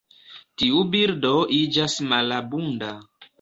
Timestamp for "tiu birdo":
0.61-1.33